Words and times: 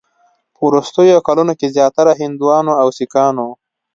په 0.53 0.59
وروستیو 0.67 1.25
کلونو 1.27 1.53
کې 1.59 1.73
زیاتره 1.75 2.11
هندوانو 2.21 2.73
او 2.81 2.87
سیکانو 2.97 3.47